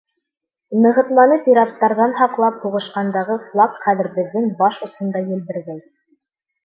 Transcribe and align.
Нығытманы 0.85 1.35
пираттарҙан 1.47 2.15
һаҡлап 2.21 2.57
һуғышҡандағы 2.63 3.37
флаг 3.51 3.79
хәҙер 3.85 4.11
беҙҙең 4.19 4.49
баш 4.63 4.81
осонда 4.89 5.23
елберҙәй. 5.35 5.83